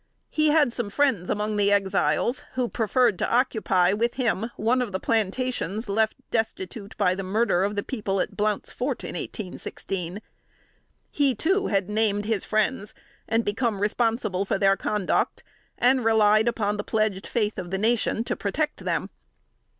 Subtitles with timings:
[0.31, 4.93] He had some friends among the Exiles who preferred to occupy, with him, one of
[4.93, 10.19] the plantations left destitute by the murder of the people at "Blount's Fort," in 1816.
[11.11, 12.95] He too had named his friends
[13.27, 15.43] and become responsible for their conduct,
[15.77, 19.11] and relied upon the pledged faith of the nation to protect them.